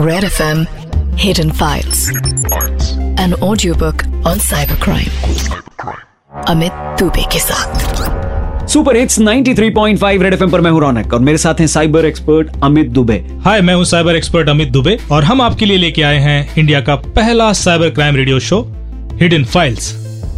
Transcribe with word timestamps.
Red 0.00 0.24
FM 0.24 0.60
Hidden 1.14 1.50
Files. 1.52 2.08
An 3.18 3.34
audiobook 3.42 4.04
on 4.24 4.38
cybercrime. 4.40 5.10
Amit 6.48 6.72
Dubey 7.00 7.24
के 7.32 7.38
साथ 7.38 8.66
super 8.66 8.96
hits 8.96 9.18
93.5 9.20 10.22
Red 10.22 10.34
FM 10.34 10.50
पर 10.50 10.60
मैं 10.60 10.70
हूँ 10.70 10.80
रौनक 10.80 11.14
और 11.14 11.20
मेरे 11.20 11.38
साथ 11.38 11.60
हैं 11.60 11.66
cyber 11.66 12.06
expert 12.06 12.56
Amit 12.64 12.88
Dubey 12.90 13.18
hi 13.44 13.60
मैं 13.60 13.74
हूँ 13.74 13.84
साइबर 13.84 14.16
एक्सपर्ट 14.16 14.48
अमित 14.48 14.68
दुबे 14.72 14.98
और 15.12 15.24
हम 15.24 15.42
आपके 15.42 15.66
लिए 15.66 15.78
लेके 15.78 16.02
आए 16.02 16.18
हैं 16.20 16.54
इंडिया 16.54 16.80
का 16.80 16.96
पहला 17.10 17.52
cyber 17.64 17.90
crime 17.90 18.16
radio 18.16 18.38
show 18.48 18.62
hidden 19.20 19.44
files 19.54 19.92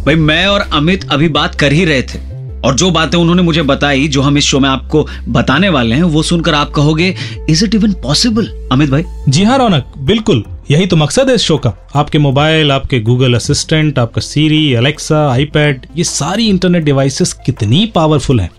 भाई 0.05 0.15
मैं 0.27 0.45
और 0.47 0.69
अमित 0.73 1.09
अभी 1.11 1.29
बात 1.39 1.55
कर 1.55 1.71
ही 1.71 1.85
रहे 1.85 2.01
थे 2.03 2.32
और 2.65 2.75
जो 2.75 2.89
बातें 2.91 3.17
उन्होंने 3.17 3.41
मुझे 3.41 3.61
बताई 3.61 4.07
जो 4.07 4.21
हम 4.21 4.37
इस 4.37 4.43
शो 4.43 4.59
में 4.59 4.69
आपको 4.69 5.05
बताने 5.29 5.69
वाले 5.69 5.95
हैं 5.95 6.03
वो 6.03 6.23
सुनकर 6.23 6.53
आप 6.53 6.71
कहोगे 6.71 7.13
is 7.49 7.63
it 7.65 7.75
even 7.75 7.93
possible 7.93 8.47
Amit 8.71 8.89
भाई। 8.89 9.03
जी 9.29 9.43
हाँ 9.43 9.57
रौनक 9.57 9.93
बिल्कुल। 9.97 10.43
यही 10.71 10.85
तो 10.85 10.95
मकसद 10.95 11.29
है 11.29 11.35
इस 11.35 11.41
शो 11.41 11.57
का। 11.57 11.73
आपके 11.95 12.19
मोबाइल 12.19 12.71
आपके 12.71 12.99
गूगल 12.99 13.33
असिस्टेंट 13.33 13.99
आपका 13.99 14.21
सीरी 14.21 14.73
अलेक्सा 14.73 15.27
आईपैड 15.31 15.85
ये 15.97 16.03
सारी 16.03 16.47
इंटरनेट 16.49 16.83
डिवाइसेस 16.83 17.33
कितनी 17.45 17.85
पावरफुल 17.95 18.39
हैं 18.39 18.49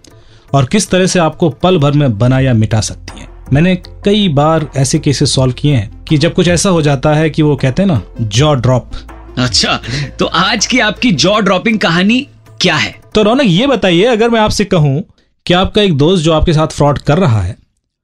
और 0.54 0.64
किस 0.64 0.88
तरह 0.90 1.06
से 1.06 1.18
आपको 1.18 1.50
पल 1.62 1.78
भर 1.78 1.92
में 1.92 2.18
बना 2.18 2.40
या 2.40 2.52
मिटा 2.54 2.80
सकती 2.80 3.20
हैं। 3.20 3.28
मैंने 3.52 3.74
कई 4.04 4.28
बार 4.28 4.68
ऐसे 4.76 4.98
केसेस 4.98 5.34
सॉल्व 5.34 5.52
किए 5.52 5.74
हैं 5.74 6.04
कि 6.08 6.18
जब 6.18 6.34
कुछ 6.34 6.48
ऐसा 6.48 6.70
हो 6.70 6.82
जाता 6.82 7.14
है 7.14 7.30
कि 7.30 7.42
वो 7.42 7.56
कहते 7.56 7.82
हैं 7.82 7.86
ना 7.88 8.00
जॉ 8.20 8.54
ड्रॉप 8.54 8.90
अच्छा 9.38 9.80
तो 10.18 10.26
आज 10.26 10.66
की 10.66 10.78
आपकी 10.78 11.12
जॉ 11.12 11.38
ड्रॉपिंग 11.40 11.78
कहानी 11.78 12.26
क्या 12.60 12.74
है? 12.76 13.03
तो 13.14 13.22
रौनक 13.22 13.42
ये 13.44 13.66
बताइए 13.66 14.04
अगर 14.04 14.30
मैं 14.30 14.40
आपसे 14.40 14.64
कहूँ 14.64 15.02
कि 15.46 15.54
आपका 15.54 15.82
एक 15.82 15.96
दोस्त 15.96 16.24
जो 16.24 16.32
आपके 16.32 16.52
साथ 16.52 16.68
फ्रॉड 16.68 16.98
कर 16.98 17.18
रहा 17.18 17.42
है 17.42 17.56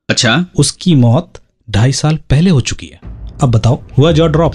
अच्छा। 0.09 0.45
उसकी 0.57 0.95
मौत 0.95 1.41
ढाई 1.69 1.93
साल 1.93 2.17
पहले 2.31 2.51
हो 2.51 2.61
चुकी 2.61 2.87
है। 2.87 3.01
अब 3.43 3.51
बताओ 3.51 3.81
हुआ 3.99 4.13
जॉ 4.13 4.27
ड्रॉप 4.27 4.55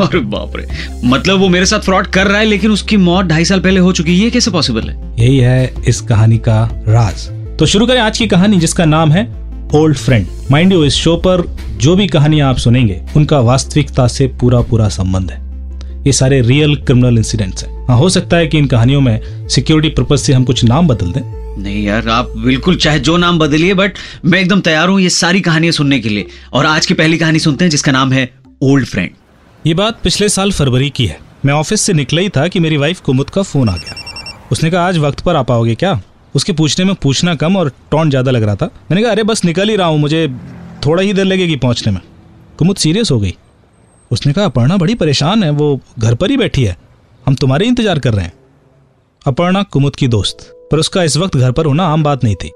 अरे 0.00 0.20
बाप 0.20 0.56
रे 0.56 0.66
मतलब 1.04 1.40
वो 1.40 1.48
मेरे 1.48 1.66
साथ 1.66 1.80
फ्रॉड 1.80 2.06
कर 2.06 2.26
रहा 2.26 2.38
है 2.38 2.44
लेकिन 2.44 2.70
उसकी 2.70 2.96
मौत 2.96 3.26
ढाई 3.26 3.44
साल 3.44 3.60
पहले 3.60 3.80
हो 3.80 3.92
चुकी 3.92 4.16
है 4.18 4.24
ये 4.24 4.30
कैसे 4.30 4.50
पॉसिबल 4.50 4.88
है? 4.88 4.96
यही 5.18 5.36
है 5.38 5.74
इस 5.88 6.00
कहानी 6.00 6.38
का 6.38 6.64
राज। 6.88 7.28
तो 7.58 7.66
शुरू 7.66 7.86
करें 7.86 8.00
आज 8.00 8.18
की 8.18 8.26
कहानी 8.26 8.58
जिसका 8.58 8.84
नाम 8.84 9.12
है 9.12 9.26
ओल्ड 9.74 9.96
फ्रेंड 9.96 10.26
माइंड 10.50 10.72
यू 10.72 10.84
इस 10.84 10.94
शो 10.94 11.16
पर 11.16 11.46
जो 11.80 11.96
भी 11.96 12.06
कहानियाँ 12.06 12.48
आप 12.50 12.56
सुनेंगे 12.56 13.00
उनका 13.16 13.40
वास्तविकता 13.42 14.08
से 14.08 14.26
पूरा 14.40 14.60
पूरा 14.62 14.88
संबंध 14.90 15.30
है। 15.30 15.42
ये 16.06 16.12
सारे 16.12 16.40
रियल 16.40 16.76
क्रिमिनल 16.76 17.18
इंसिडेंट्स 17.18 17.64
हैं। 17.64 17.73
हाँ 17.88 17.96
हो 17.98 18.08
सकता 18.08 18.36
है 18.36 18.46
कि 18.46 18.58
इन 18.58 18.66
कहानियों 18.66 19.00
में 19.00 19.48
सिक्योरिटी 19.48 19.88
पर्पज 19.94 20.18
से 20.18 20.32
हम 20.32 20.44
कुछ 20.44 20.64
नाम 20.64 20.86
बदल 20.88 21.10
दें। 21.12 21.20
नहीं 21.62 21.82
यार 21.84 22.08
आप 22.08 22.30
बिल्कुल 22.36 22.76
चाहे 22.76 23.00
जो 23.00 23.16
नाम 23.16 23.38
बदलिए 23.38 23.74
बट 23.74 23.98
मैं 24.24 24.40
एकदम 24.40 24.60
तैयार 24.60 24.88
हूँ 24.88 25.00
ये 25.00 25.10
सारी 25.10 25.40
कहानियाँ 25.40 25.72
सुनने 25.72 25.98
के 26.00 26.08
लिए। 26.08 26.26
और 26.52 26.66
आज 26.66 26.86
की 26.86 26.94
पहली 26.94 27.18
कहानी 27.18 27.38
सुनते 27.38 27.64
हैं 27.64 27.70
जिसका 27.70 27.92
नाम 27.92 28.12
है 28.12 28.28
ओल्ड 28.62 28.86
फ्रेंड 28.86 29.10
ये 29.64 29.74
बात 29.74 30.00
पिछले 30.04 30.28
साल 30.28 30.52
फरवरी 30.52 30.88
की 30.90 31.06
है। 31.06 31.18
मैं 31.44 31.54
ऑफ़िस 31.54 31.80
से 31.80 31.92
निकला 31.92 32.20
ही 32.20 32.28
था 32.28 32.46
कि 32.48 32.60
मेरी 32.60 32.76
वाइफ 32.76 33.00
कुमुद 33.00 33.30
का 33.30 33.42
फ़ोन 33.42 33.68
आ 33.68 33.76
गया। 33.76 34.48
उसने 34.52 34.70
कहा 34.70 34.86
आज 34.88 34.98
वक्त 34.98 35.20
पर 35.20 35.36
आ 35.36 35.42
पाओगे 35.42 35.74
क्या? 35.74 36.00
उसके 36.34 36.52
पूछने 36.52 36.84
में 36.84 36.94
पूछना 36.94 37.34
कम 37.34 37.56
और 37.56 37.68
टोन 37.90 38.10
ज़्यादा 38.10 38.30
लग 38.30 38.42
रहा 38.42 38.54
था। 38.54 38.66
मैंने 38.90 39.02
कहा 39.02 39.10
अरे 39.12 39.22
बस 39.22 39.44
निकल 39.44 39.68
ही 39.68 39.76
रहा 39.76 39.86
हूँ 39.86 39.98
मुझे 39.98 40.28
थोड़ा 40.86 41.02
ही 41.02 41.12
देर 41.12 41.24
लगेगी 41.24 41.56
पहुँचने 41.56 41.92
में। 41.92 42.00
कुमुद 42.58 42.76
सीरियस 42.76 43.10
हो 43.10 43.18
गई। 43.20 43.34
उसने 44.10 44.32
कहा 44.32 44.44
अपर्णा 44.44 44.76
बड़ी 44.76 44.94
परेशान 44.94 45.42
है 45.44 45.50
वो 45.50 45.78
घर 45.98 46.14
पर 46.14 46.30
ही 46.30 46.36
बैठी 46.36 46.64
है। 46.64 46.76
हम 47.26 47.34
तुम्हारे 47.34 47.66
इंतज़ार 47.66 47.98
कर 47.98 48.14
रहे 48.14 48.24
हैं। 48.24 48.32
अपर्णा 49.26 49.62
कुमुद 49.62 49.96
की 49.96 50.08
दोस्त, 50.08 50.36
पर 50.72 50.78
उसका 50.78 51.02
इस 51.02 51.16
वक्त 51.16 51.36
घर 51.36 51.52
पर 51.52 51.66
होना 51.66 51.86
आम 51.86 52.02
बात 52.02 52.24
नहीं 52.24 52.34
थी। 52.34 52.50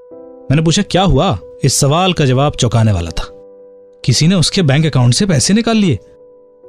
मैंने 0.51 0.61
पूछा, 0.61 0.81
क्या 0.81 1.01
हुआ? 1.01 1.37
इस 1.63 1.79
सवाल 1.79 2.13
का 2.13 2.25
जवाब 2.25 2.53
चौंकाने 2.53 2.91
वाला 2.91 3.11
था। 3.11 3.25
किसी 4.05 4.27
ने 4.27 4.35
उसके 4.35 4.61
बैंक 4.61 4.85
अकाउंट 4.85 5.13
से 5.13 5.25
पैसे 5.25 5.53
निकाल 5.53 5.77
लिए। 5.77 5.99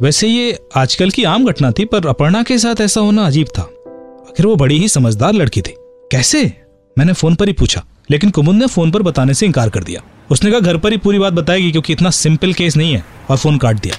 वैसे 0.03 0.28
ये 0.28 0.59
आजकल 0.77 1.11
की 1.11 1.25
आम 1.25 1.47
घटना 1.47 1.71
थी, 1.71 1.84
पर 1.84 2.06
अपर्णा 2.06 2.43
के 2.43 2.59
साथ 2.59 2.81
ऐसा 2.81 3.01
होना 3.01 3.27
अजीब 3.27 3.47
था। 3.59 3.62
आखिर 3.62 4.47
वो 4.47 4.56
बड़ी 4.56 4.78
ही 4.78 4.89
समझदार 4.89 5.33
लड़की 5.33 5.62
थी। 5.62 5.75
कैसे? 6.12 6.53
मैंने 6.99 7.12
फ़ोन 7.12 7.34
पर 7.34 7.47
ही 7.47 7.53
पूछा, 7.53 7.84
लेकिन 8.10 8.31
कुमुद 8.31 8.56
ने 8.56 8.66
फ़ोन 8.66 8.91
पर 8.91 9.03
बताने 9.03 9.34
से 9.34 9.47
इनकार 9.47 9.69
कर 9.69 9.84
दिया। 9.84 10.03
उसने 10.31 10.50
कहा, 10.50 10.60
घर 10.60 10.77
पर 10.77 10.93
ही 10.93 10.99
पूरी 10.99 11.19
बात 11.19 11.33
बताएगी, 11.33 11.71
क्योंकि 11.71 11.93
इतना 11.93 12.10
सिंपल 12.10 12.53
केस 12.53 12.77
नहीं 12.77 12.93
है, 12.93 13.05
और 13.31 13.37
फ़ोन 13.37 13.59
काट 13.59 13.77
दिया। 13.77 13.97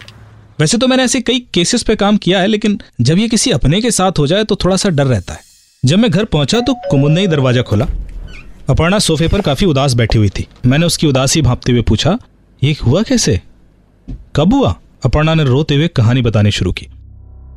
वैसे 0.62 0.78
तो 0.78 0.88
मैंने 0.88 1.04
ऐसे 1.04 1.20
कई 1.22 1.40
केसेस 1.54 1.84
पे 1.84 1.96
काम 1.96 2.18
किया 2.18 2.40
है, 2.40 2.48
लेकिन 2.48 2.78
जब 3.02 3.18
ये 3.18 3.28
किसी 3.28 3.52
अपने 3.52 3.80
के 3.82 3.92
साथ 3.92 4.20
हो 4.20 4.26
जाए 4.28 4.44
तो 4.44 4.56
थोड़ा 4.56 4.76
सा 4.76 4.90
डर 4.90 5.06
रहता 5.06 5.34
है। 5.34 5.40
जब 5.84 6.00
मैं 6.00 6.10
घर 6.12 6.26
पहुँचा 6.26 6.60
तो 6.60 6.74
कुमुद 6.90 7.12
ने 7.12 7.22
ही 7.22 7.28
दरवाज़ा 7.28 7.62
खोला। 7.62 7.86
अपर्णा 8.70 9.00
सोफे 9.00 9.28
पर 9.28 9.42
काफ़ी 9.42 9.66
उदास 9.68 9.94
बैठी 9.94 10.18
हुई 10.18 10.30
थी। 10.30 10.46
मैंने 10.66 10.86
उसकी 10.86 11.08
उदासी 11.08 11.42
भापते 11.42 11.72
हुए 11.72 11.82
पूछा, 11.82 12.18
ये 12.62 12.76
हुआ 12.84 13.02
कैसे? 13.02 13.40
कब 14.36 14.54
हुआ? 14.54 14.76
अपर्णा 15.06 15.34
ने 15.34 15.44
रोते 15.44 15.76
हुए 15.76 15.88
कहानी 15.88 16.22
बतानी 16.22 16.52
शुरू 16.52 16.72
की। 16.72 16.88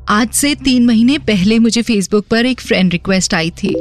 आज 0.08 0.30
से 0.30 0.54
तीन 0.54 0.86
महीने 0.86 1.18
पहले 1.26 1.58
मुझे 1.58 1.82
फेसबुक 1.82 2.26
पर 2.26 2.46
एक 2.46 2.60
फ्रेंड 2.60 2.92
रिक्वेस्ट 2.92 3.34
आई 3.34 3.50
थी। 3.52 3.74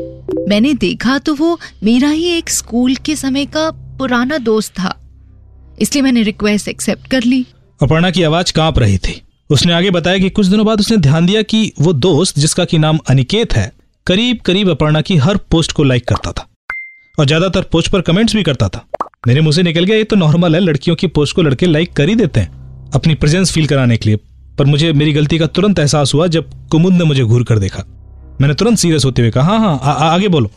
मैंने 0.50 0.74
देखा 0.74 1.18
तो 1.18 1.36
वो 1.36 1.58
मेरा 1.84 2.10
ही 2.10 2.26
एक 2.28 2.50
स्कूल 2.50 2.96
के 2.96 3.16
समय 3.16 3.46
का 3.48 3.70
पुराना 3.72 4.38
दोस्त 4.44 4.74
था। 4.74 4.96
इसलिए 5.80 6.02
मैंने 6.02 6.24
रिक्वेस्ट 6.24 6.68
एक्सेप्ट 6.68 7.08
कर 7.08 7.24
ली। 7.24 7.46
अपर्णा 7.84 8.10
की 8.12 8.24
आवाज़ 8.24 8.52
काँप 8.54 8.78
रही 8.80 8.98
थी। 8.98 9.22
उसने 9.50 9.74
आगे 9.74 9.90
बताया 9.92 10.18
कि 10.18 10.30
कुछ 10.30 10.48
दिनों 10.48 10.66
बाद 10.66 10.80
उसने 10.80 10.98
ध्यान 10.98 11.26
दिया 11.26 11.42
कि 11.42 11.72
वो 11.82 11.94
दोस्त, 11.94 12.38
जिसका 12.40 12.66
की 12.66 12.78
नाम 12.78 13.00
अनिकेत 13.10 13.54
है 13.54 13.72
करीब 14.08 14.40
करीब 14.42 14.70
अपर्णा 14.70 15.02
की 15.02 15.16
हर 15.18 15.38
पोस्ट 15.52 15.72
को 15.72 15.84
लाइक 15.84 16.08
करता 16.08 16.32
था। 16.32 16.48
और 17.18 17.26
ज़्यादातर 17.26 17.62
पोस्ट 17.72 17.92
पर 17.92 18.02
कमेंट्स 18.02 18.36
भी 18.36 18.44
करता 18.44 18.70
था। 18.70 18.86
मेरे 19.28 19.42
मुँह 19.42 19.54
से 19.54 19.64
निकल 19.64 19.84
गया, 19.84 19.98
ये 19.98 20.04
तो 20.04 20.16
नॉर्मल 20.16 20.56
है, 20.56 20.62
लड़कियों 20.62 20.96
की 20.96 21.08
पोस्ट 21.10 21.36
को 21.36 21.42
लड़के 21.42 21.66
लाइक 21.66 21.94
कर 21.94 22.10
ही 22.10 22.16
देते 22.16 22.40
हैं, 22.40 22.90
अपनी 22.96 23.16
प्रेजेंस 23.16 23.52
फील 23.52 23.68
कराने 23.68 23.98
के 23.98 24.10
लिए। 24.10 24.20
पर 24.58 24.66
मुझे, 24.66 24.94
मेरी 24.94 25.14
गलती 25.14 25.40
का 25.40 25.48
तुरंत 25.48 25.80
एहसास 25.80 26.14
हुआ 26.14 26.28
जब 26.30 26.50
कुमुद 26.72 26.94
ने 26.94 27.04
मुझे 27.04 27.24
घूर 27.24 27.44
कर 27.44 27.60
देखा। 27.60 27.84
मैंने 28.42 28.54
तुरंत 28.54 28.78
सीरियस 28.78 29.06
होते 29.06 29.22
हुए 29.22 29.32
कहा 29.32 29.58
हाँ 29.58 29.78
हाँ 29.78 29.96
आगे 30.10 30.28
बोलो। 30.30 30.52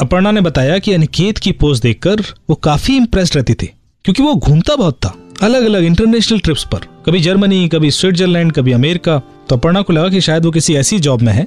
अपर्णा 0.00 0.30
ने 0.30 0.40
बताया 0.40 0.78
कि 0.78 0.92
अनिकेत 0.92 1.38
की 1.38 1.52
पोस्ट 1.54 1.82
देखकर 1.82 2.20
वो 2.50 2.54
काफ़ी 2.54 2.96
इंप्रेस्ड 2.96 3.36
रहती 3.36 3.54
थी, 3.54 3.72
क्योंकि 4.04 4.22
वो 4.22 4.34
घूमता 4.34 4.76
बहुत 4.76 4.94
था। 4.96 5.14
अलग 5.42 5.64
अलग 5.64 5.84
इंटरनेशनल 5.84 6.38
ट्रिप्स 6.38 6.64
पर। 6.64 6.78
कभी 7.06 7.20
जर्मनी 7.20 7.68
कभी 7.68 7.90
स्विट्जरलैंड 7.90 8.52
कभी 8.52 8.72
अमेरिका 8.72 9.18
तो 9.48 9.56
अपर्णा 9.56 9.82
को 9.82 9.92
लगा 9.92 10.08
कि 10.08 10.20
शायद 10.20 10.44
वो 10.44 10.50
किसी 10.50 10.74
ऐसी 10.74 10.98
जॉब 10.98 11.20
में 11.22 11.32
है, 11.32 11.46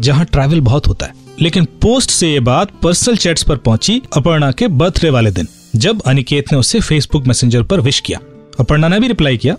जहाँ 0.00 0.24
ट्रैवल 0.24 0.60
बहुत 0.60 0.86
होता 0.88 1.06
है। 1.06 1.14
लेकिन 1.40 1.64
पोस्ट 1.82 2.10
से 2.10 2.30
ये 2.32 2.40
बात 2.40 2.70
पर्सनल 2.82 3.16
चैट्स 3.16 3.42
पर 3.42 3.56
पहुँची 3.56 4.00
अपर्णा 4.16 4.50
के 4.52 4.68
बर्थडे 4.68 5.10
वाले 5.10 5.30
दिन, 5.30 5.48
जब 5.76 6.02
अनिकेत 6.02 6.52
ने 6.52 6.58
उससे 6.58 6.80
फेसबुक 6.80 7.26
मैसेंजर 7.26 7.62
पर 7.62 7.80
विश 7.80 8.00
किया। 8.00 8.20
अपर्णा 8.60 8.88
ने 8.88 9.00
भी 9.00 9.08
रिप्लाई 9.08 9.36
किया, 9.36 9.56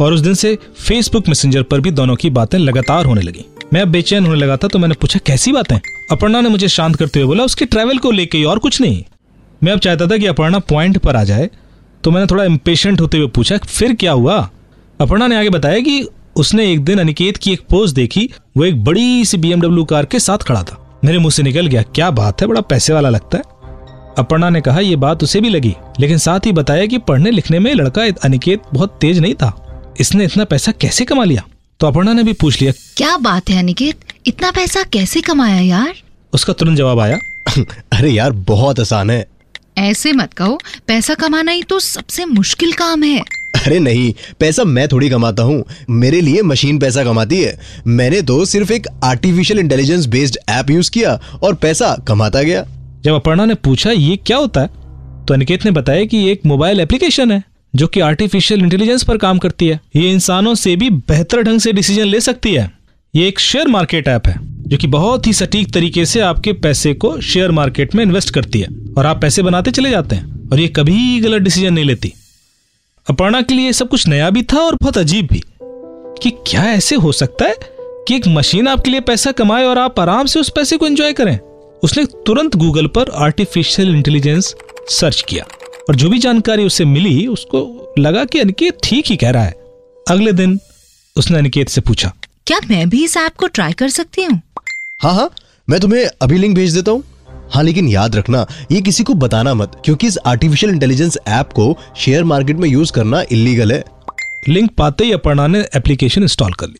और 0.00 0.12
उस 0.12 0.20
दिन 0.20 0.34
से 0.34 0.56
फेसबुक 0.78 1.28
मैसेंजर 1.28 1.62
पर 1.62 1.80
भी 1.80 1.90
दोनों 1.90 2.16
की 2.16 2.30
बातें 2.30 2.58
लगातार 2.58 3.04
होने 3.04 3.22
लगी। 3.22 3.44
मैं 3.72 3.80
अब 3.80 3.88
बेचैन 3.88 4.26
होने 4.26 4.38
लगा 4.38 4.56
था 4.56 4.68
तो 4.68 4.78
मैंने 4.78 4.94
पूछा, 4.94 5.20
कैसी 5.26 5.52
बातें? 5.52 5.78
अपर्णा 6.10 6.40
ने 6.40 6.48
मुझे 6.48 6.68
शांत 6.68 6.96
करते 6.96 7.20
हुए 7.20 7.26
बोला, 7.26 7.44
उसके 7.44 7.64
ट्रैवल 7.64 7.98
को 7.98 8.10
लेके 8.10 8.44
और 8.44 8.58
कुछ 8.58 8.80
नहीं। 8.80 9.02
मैं 9.62 9.72
अब 9.72 9.78
चाहता 9.78 10.06
था 10.06 10.16
कि 10.16 10.26
अपर्णा 10.26 10.58
पॉइंट 10.58 10.98
पर 10.98 11.16
आ 11.16 11.24
जाए 11.24 11.50
तो 12.04 12.10
मैंने 12.10 12.26
थोड़ा 12.26 12.44
इम्पेशेंट 12.44 13.00
होते 13.00 13.18
हुए 13.18 13.26
पूछा 13.26 13.56
फिर 13.58 13.94
क्या 13.94 14.12
हुआ? 14.12 14.50
अपर्णा 15.00 15.26
ने 15.26 15.36
आगे 15.36 15.50
बताया 15.50 15.80
कि 15.80 16.08
उसने 16.36 16.72
एक 16.72 16.84
दिन 16.84 16.98
अनिकेत 16.98 17.36
की 17.36 17.52
एक 17.52 17.60
पोस्ट 17.60 17.94
देखी 17.94 18.30
वो 18.56 18.64
एक 18.64 18.84
बड़ी 18.84 19.24
सी 19.24 19.36
बीएमडब्ल्यू 19.36 19.84
कार 19.84 20.04
के 20.04 20.18
साथ 20.18 20.38
खड़ा 20.38 20.62
था। 20.62 21.00
मेरे 21.04 21.18
मुँह 21.18 21.30
से 21.30 21.42
निकल 21.42 21.66
गया 21.66 21.82
क्या 21.82 22.10
बात 22.10 22.40
है 22.40 22.46
बड़ा 22.46 22.60
पैसे 22.60 22.92
वाला 22.92 23.08
लगता 23.08 23.36
है। 23.36 23.42
अपर्णा 24.18 24.50
ने 24.50 24.60
कहा 24.60 24.80
यह 24.80 24.96
बात 24.96 25.22
उसे 25.22 25.40
भी 25.40 25.48
लगी 25.48 25.74
लेकिन 26.00 26.18
साथ 26.18 26.46
ही 26.46 26.52
बताया 26.52 26.86
कि 26.86 26.98
पढ़ने 26.98 27.30
लिखने 27.30 27.58
में 27.58 27.74
लड़का 27.74 28.02
अनिकेत 28.24 28.62
बहुत 28.74 28.98
तेज 29.00 29.18
नहीं 29.18 29.34
था। 29.34 29.58
इसने 30.00 30.24
इतना 30.24 30.44
पैसा 30.44 30.72
कैसे 30.72 31.04
कमा 31.04 31.24
लिया? 31.24 31.42
तो 31.80 31.86
अपर्णा 31.86 32.12
ने 32.12 32.22
भी 32.22 32.32
पूछ 32.32 32.60
लिया 32.60 32.72
क्या 32.96 33.16
बात 33.16 33.50
है 33.50 33.58
अनिकेत 33.58 33.98
इतना 34.26 34.50
पैसा 34.50 34.82
कैसे 34.82 35.20
कमाया 35.20 35.60
यार? 35.60 35.94
उसका 36.32 36.52
तुरंत 36.52 36.78
जवाब 36.78 37.00
आया 37.00 37.18
अरे 37.92 38.10
यार 38.10 38.32
बहुत 38.32 38.80
आसान 38.80 39.10
है। 39.10 39.26
ऐसे 39.76 40.12
मत 40.12 40.32
कहो 40.32 40.58
पैसा 40.86 41.14
कमाना 41.14 41.52
ही 41.52 41.62
तो 41.62 41.78
सबसे 41.80 42.24
मुश्किल 42.24 42.72
काम 42.72 43.02
है। 43.02 43.20
अरे 43.56 43.78
नहीं 43.78 44.12
पैसा 44.40 44.64
मैं 44.64 44.86
थोड़ी 44.88 45.10
कमाता 45.10 45.42
हूँ। 45.42 45.64
मेरे 45.90 46.20
लिए 46.20 46.42
मशीन 46.42 46.78
पैसा 46.78 47.04
कमाती 47.04 47.40
है। 47.40 47.58
मैंने 47.86 48.22
तो 48.22 48.44
सिर्फ़ 48.44 48.72
एक 48.72 48.86
artificial 49.04 49.60
intelligence 49.60 50.06
based 50.06 50.38
app 50.48 50.70
use 50.70 50.90
किया 50.90 51.20
और 51.42 51.54
पैसा 51.54 51.94
कमाता 52.08 52.42
गया। 52.42 52.64
जब 53.04 53.14
अपर्णा 53.14 53.44
ने 53.44 53.54
पूछा 53.54 53.90
ये 53.90 54.16
क्या 54.16 54.36
होता 54.36 54.60
है? 54.60 54.66
तो 55.26 55.34
अनिकेत 55.34 55.64
ने 55.64 55.70
बताया 55.70 56.04
कि 56.04 56.30
एक 56.30 56.40
मोबाइल 56.46 56.80
एप्लीकेशन 56.80 57.32
है 57.32 57.42
जो 57.74 57.86
कि 57.86 58.00
आर्टिफिशियल 58.00 58.60
इंटेलिजेंस 58.60 59.02
पर 59.02 59.16
काम 59.16 59.38
करती 59.38 59.66
है। 59.66 59.80
ये 59.96 60.10
इंसानों 60.10 60.54
से 60.54 60.76
भी 60.76 60.90
बेहतर 60.90 61.42
ढंग 61.42 61.60
से 61.60 61.72
डिसीज़न 61.72 62.04
ले 62.04 62.20
सकती 62.20 62.54
है। 62.54 62.70
ये 63.14 63.28
एक 63.28 63.38
शेयर 63.40 63.68
मार्केट 63.68 64.08
ऐप 64.08 64.26
है। 64.26 64.51
जो 64.72 64.76
कि 64.78 64.86
बहुत 64.86 65.26
ही 65.26 65.32
सटीक 65.32 65.72
तरीके 65.72 66.04
से 66.06 66.20
आपके 66.20 66.52
पैसे 66.52 66.92
को 66.94 67.20
शेयर 67.20 67.50
मार्केट 67.50 67.94
में 67.94 68.02
इन्वेस्ट 68.04 68.30
करती 68.30 68.60
है। 68.60 68.68
और 68.98 69.06
आप 69.06 69.20
पैसे 69.20 69.42
बनाते 69.42 69.70
चले 69.70 69.90
जाते 69.90 70.16
हैं, 70.16 70.50
और 70.50 70.60
ये 70.60 70.68
कभी 70.68 71.20
गलत 71.20 71.42
डिसीज़न 71.42 71.72
नहीं 71.74 71.84
लेती। 71.84 72.12
अपर्णा 73.06 73.40
के 73.42 73.54
लिए 73.54 73.72
सब 73.72 73.88
कुछ 73.88 74.06
नया 74.08 74.30
भी 74.30 74.42
था 74.42 74.58
और 74.58 74.74
बहुत 74.74 74.98
अजीब 74.98 75.28
भी। 75.32 75.42
कि 76.22 76.30
क्या 76.46 76.62
ऐसे 76.64 76.96
हो 76.96 77.12
सकता 77.12 77.44
है 77.44 77.54
कि 78.08 78.14
एक 78.16 78.28
मशीन 78.28 78.68
आपके 78.68 78.90
लिए 78.90 79.00
पैसा 79.00 79.32
कमाए 79.32 79.64
और 79.64 79.78
आप 79.78 80.00
आराम 80.00 80.26
से 80.26 80.40
उस 80.40 80.48
पैसे 80.48 80.76
को 80.76 80.86
एंजॉय 80.86 81.12
करें? 81.12 81.38
उसने 81.82 82.04
तुरंत 82.26 82.56
गूगल 82.56 82.86
पर 82.86 83.10
आर्टिफिशियल 83.14 83.94
इंटेलिजेंस 83.94 84.54
सर्च 84.90 85.24
किया, 85.28 85.44
और 85.88 85.96
जो 85.96 86.08
भी 86.08 86.18
जानकारी 86.18 86.64
उसे 86.64 86.84
मिली, 86.84 87.26
उसको 87.26 87.94
लगा 87.98 88.24
कि 88.24 88.38
अनिकेत 88.38 88.78
ठीक 88.84 89.06
ही 89.06 89.16
कह 89.16 89.30
रहा 89.30 89.44
है। 89.44 89.54
अगले 90.08 90.32
दिन 90.32 90.58
उसने 91.16 91.38
अनिकेत 91.38 91.68
से 91.68 91.80
पूछा, 91.80 92.12
क्या 92.46 92.58
मैं 92.70 92.88
भी 92.88 93.04
इस 93.04 93.16
ऐप 93.16 93.36
को 93.36 93.46
ट्राई 93.46 93.72
कर 93.72 93.88
सकती 93.88 94.22
हूँ? 94.22 94.40
हाँ 95.02 95.12
हाँ 95.14 95.30
मैं 95.68 95.78
तुम्हें 95.80 96.04
अभी 96.22 96.36
लिंक 96.38 96.54
भेज 96.56 96.74
देता 96.74 96.90
हूँ। 96.90 97.02
हाँ 97.50 97.62
लेकिन 97.62 97.86
याद 97.88 98.16
रखना, 98.16 98.46
ये 98.72 98.80
किसी 98.80 99.04
को 99.04 99.14
बताना 99.14 99.54
मत, 99.54 99.72
क्योंकि 99.84 100.06
इस 100.06 100.18
आर्टिफिशियल 100.26 100.72
इंटेलिजेंस 100.72 101.16
ऐप 101.28 101.52
को 101.52 101.76
शेयर 101.96 102.24
मार्केट 102.24 102.56
में 102.56 102.68
यूज़ 102.68 102.92
करना 102.92 103.22
इलीगल 103.32 103.72
है। 103.72 103.82
लिंक 104.48 104.70
पाते 104.78 105.04
ही 105.04 105.12
अपर्णा 105.12 105.46
ने 105.46 105.64
एप्लीकेशन 105.76 106.22
इंस्टॉल 106.22 106.52
कर 106.52 106.66
ली। 106.66 106.78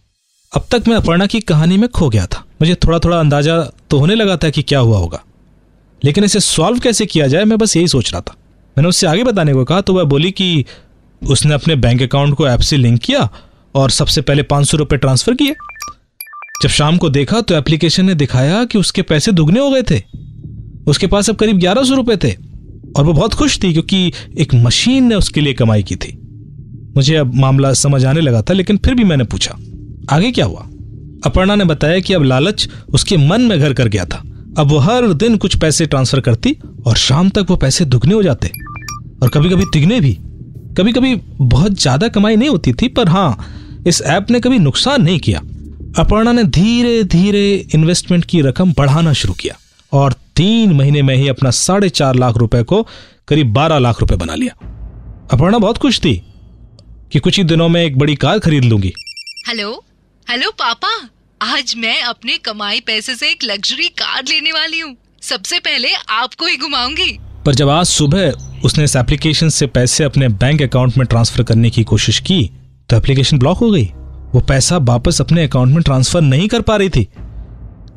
अब 0.52 0.66
तक 0.70 0.88
मैं 0.88 0.96
अपर्णा 0.96 1.26
की 1.26 1.40
कहानी 1.40 1.76
में 1.76 1.88
खो 1.88 2.08
गया 2.08 2.26
था। 2.26 2.44
मुझे 2.62 2.74
थोड़ा 2.74 2.98
थोड़ा 2.98 3.18
अंदाज़ा 3.20 3.58
तो 3.90 3.98
होने 3.98 4.14
लगा 4.14 4.36
था 4.36 4.50
कि 4.50 4.62
क्या 4.62 4.78
हुआ 4.78 4.98
होगा। 4.98 5.22
लेकिन 6.02 6.24
इसे 6.24 6.40
सॉल्व 6.40 6.78
कैसे 6.78 7.06
किया 7.06 7.26
जाए, 7.26 7.44
मैं 7.44 7.58
बस 7.58 7.76
यही 7.76 7.88
सोच 7.88 8.12
रहा 8.12 8.20
था। 8.20 8.36
मैंने 8.76 8.88
उससे 8.88 9.06
आगे 9.06 9.24
बताने 9.24 9.54
को 9.54 9.64
कहा 9.64 9.80
तो 9.80 9.94
वह 9.94 10.04
बोली 10.04 10.30
कि 10.30 10.64
उसने 11.22 11.54
अपने 11.54 11.76
बैंक 11.76 12.02
अकाउंट 12.02 12.36
को 12.36 12.48
ऐप 12.48 12.60
से 12.60 12.76
लिंक 12.76 13.00
किया 13.00 13.28
और 13.74 13.90
सबसे 13.90 14.20
पहले 14.20 14.42
पाँच 14.44 14.66
सौ 14.66 14.84
ट्रांसफ़र 14.84 15.34
किए। 15.34 15.54
जब 16.62 16.68
शाम 16.68 16.96
को 16.96 17.08
देखा 17.10 17.40
तो 17.40 17.54
एप्लीकेशन 17.54 18.04
ने 18.04 18.14
दिखाया 18.14 18.64
कि 18.64 18.78
उसके 18.78 19.02
पैसे 19.02 19.32
दुगने 19.32 19.60
हो 19.60 19.70
गए 19.70 19.82
थे। 19.82 20.00
उसके 20.86 21.06
पास 21.06 21.30
अब 21.30 21.36
करीब 21.36 21.58
ग्यारह 21.58 21.84
सौ 21.84 21.94
रुपए 21.94 22.16
थे 22.16 22.32
और 22.96 23.04
वो 23.04 23.12
बहुत 23.12 23.34
खुश 23.34 23.58
थी 23.62 23.72
क्योंकि 23.72 24.12
एक 24.38 24.54
मशीन 24.54 25.04
ने 25.04 25.14
उसके 25.14 25.40
लिए 25.40 25.54
कमाई 25.54 25.82
की 25.82 25.96
थी। 25.96 26.12
मुझे 26.96 27.16
अब 27.16 27.34
मामला 27.34 27.72
समझ 27.74 28.04
आने 28.04 28.20
लगा 28.20 28.42
था, 28.42 28.52
लेकिन 28.52 28.76
फिर 28.76 28.94
भी 28.94 29.04
मैंने 29.04 29.24
पूछा, 29.24 29.56
आगे 30.10 30.30
क्या 30.30 30.44
हुआ? 30.44 30.66
अपर्णा 31.26 31.54
ने 31.54 31.64
बताया 31.64 32.00
कि 32.00 32.14
अब 32.14 32.22
लालच 32.22 32.68
उसके 32.88 33.16
मन 33.18 33.40
में 33.40 33.58
घर 33.60 33.72
कर 33.72 33.88
गया 33.88 34.04
था। 34.04 34.22
अब 34.58 34.68
वो 34.68 34.78
हर 34.78 35.12
दिन 35.14 35.36
कुछ 35.36 35.56
पैसे 35.56 35.86
ट्रांसफ़र 35.86 36.20
करती 36.20 36.56
और 36.86 36.96
शाम 36.96 37.28
तक 37.28 37.46
वो 37.50 37.56
पैसे 37.56 37.84
दुगने 37.84 38.14
हो 38.14 38.22
जाते। 38.22 38.50
और 39.22 39.28
कभी 39.28 39.50
कभी 39.50 39.64
तिगने 39.64 40.00
भी। 40.00 40.12
कभी 40.78 40.92
कभी 40.92 41.14
बहुत 41.38 41.80
ज़्यादा 41.80 42.08
कमाई 42.08 42.36
नहीं 42.36 42.48
होती 42.48 42.72
थी, 42.72 42.88
पर 42.88 43.08
हाँ 43.08 43.38
इस 43.86 44.02
ऐप 44.02 44.30
ने 44.30 44.40
कभी 44.40 44.58
नुकसान 44.58 45.02
नहीं 45.02 45.18
किया। 45.18 45.40
अपर्णा 45.98 46.32
ने 46.32 46.44
धीरे 46.44 47.02
धीरे 47.04 47.66
इन्वेस्टमेंट 47.74 48.24
की 48.24 48.40
रकम 48.40 48.72
बढ़ाना 48.72 49.12
शुरू 49.12 49.34
किया 49.34 49.54
और 49.92 50.12
तीन 50.36 50.72
महीने 50.72 51.02
में 51.02 51.14
ही 51.16 51.28
अपना 51.28 51.50
साढ़े 51.50 51.88
चार 51.88 52.14
लाख 52.14 52.36
रुपए 52.36 52.62
को 52.62 52.82
करीब 53.28 53.52
बारह 53.52 53.78
लाख 53.78 54.00
रुपए 54.00 54.16
बना 54.16 54.34
लिया। 54.34 54.54
अपर्णा 55.32 55.58
बहुत 55.58 55.78
खुश 55.78 56.00
थी 56.00 56.14
कि 57.12 57.18
कुछ 57.18 57.38
ही 57.38 57.44
दिनों 57.44 57.68
में 57.68 57.82
एक 57.84 57.98
बड़ी 57.98 58.14
कार 58.14 58.38
खरीद 58.38 58.64
लूँगी। 58.64 58.92
हेलो? 59.48 59.84
हेलो 60.30 60.50
पापा? 60.50 60.88
आज 61.40 61.74
मैं 61.78 62.00
अपने 62.02 62.38
कमाई 62.38 62.80
पैसे 62.80 63.14
से 63.14 63.30
एक 63.30 63.44
लग्जरी 63.44 63.88
कार 63.88 64.22
लेने 64.28 64.52
वाली 64.52 64.80
हूँ। 64.80 64.96
सबसे 65.22 65.58
पहले 65.58 65.94
आपको 66.10 66.46
ही 66.46 66.56
घुमाऊँगी। 66.56 67.18
पर 67.46 67.54
जब 67.54 67.68
आज 67.68 67.86
सुबह 67.86 68.60
उसने 68.64 68.84
इस 68.84 68.96
एप्लीकेशन 68.96 69.48
से 69.48 69.66
पैसे 69.66 70.04
अपने 70.04 70.28
बैंक 70.28 70.62
अकाउंट 70.62 70.96
में 70.96 71.06
ट्रांसफ़र 71.06 71.42
करने 71.42 71.70
की 71.70 71.84
कोशिश 71.84 72.20
की 72.20 72.44
तो 72.90 72.96
एप्लीकेशन 72.96 73.38
ब्लॉक 73.38 73.58
हो 73.58 73.70
गई। 73.70 73.90
वो 74.34 74.40
पैसा 74.40 74.76
वापस 74.78 75.20
अपने 75.20 75.44
अकाउंट 75.44 75.74
में 75.74 75.82
ट्रांसफ़र 75.82 76.20
नहीं 76.20 76.48
कर 76.48 76.60
पा 76.60 76.76
रही 76.76 76.88
थी। 76.88 77.06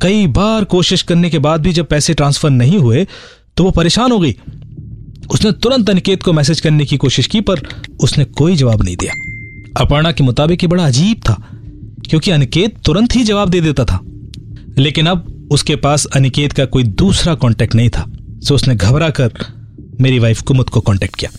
कई 0.01 0.25
बार 0.27 0.63
कोशिश 0.63 1.01
करने 1.01 1.29
के 1.29 1.39
बाद 1.39 1.61
भी 1.61 1.73
जब 1.73 1.87
पैसे 1.87 2.13
ट्रांसफ़र 2.13 2.49
नहीं 2.49 2.77
हुए 2.77 3.05
तो 3.57 3.63
वो 3.63 3.71
परेशान 3.71 4.11
हो 4.11 4.19
गई। 4.19 4.35
उसने 5.31 5.51
तुरंत 5.53 5.89
अनिकेत 5.89 6.23
को 6.23 6.33
मैसेज 6.33 6.59
करने 6.59 6.85
की 6.85 6.97
कोशिश 6.97 7.27
की, 7.27 7.41
पर 7.41 7.61
उसने 8.03 8.25
कोई 8.25 8.55
जवाब 8.55 8.83
नहीं 8.83 8.95
दिया। 8.97 9.13
अपर्णा 9.77 10.11
के 10.11 10.23
मुताबिक 10.23 10.63
ये 10.63 10.67
बड़ा 10.67 10.85
अजीब 10.85 11.21
था, 11.29 11.37
क्योंकि 12.09 12.31
अनिकेत 12.31 12.77
तुरंत 12.85 13.15
ही 13.15 13.23
जवाब 13.23 13.49
दे 13.49 13.61
देता 13.61 13.85
था। 13.85 13.99
लेकिन 14.77 15.07
अब 15.07 15.47
उसके 15.51 15.75
पास 15.75 16.05
अनिकेत 16.05 16.53
का 16.53 16.65
कोई 16.65 16.83
दूसरा 16.83 17.35
कांटेक्ट 17.35 17.75
नहीं 17.75 17.89
था 17.89 18.05
सो 18.43 18.55
उसने 18.55 18.75
घबरा 18.75 19.09
कर 19.09 19.33
मेरी 20.01 20.19
वाइफ 20.19 20.41
कुमुद 20.41 20.69
को 20.69 20.81
कांटेक्ट 20.81 21.15
किया। 21.15 21.31